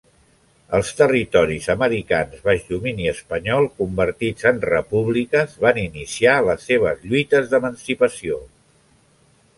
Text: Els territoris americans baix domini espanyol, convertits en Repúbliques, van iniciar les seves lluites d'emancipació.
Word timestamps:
Els 0.77 0.87
territoris 1.01 1.67
americans 1.73 2.39
baix 2.47 2.63
domini 2.71 3.05
espanyol, 3.11 3.69
convertits 3.81 4.49
en 4.53 4.63
Repúbliques, 4.71 5.53
van 5.67 5.81
iniciar 5.85 6.35
les 6.49 6.69
seves 6.71 7.07
lluites 7.13 7.53
d'emancipació. 7.53 8.45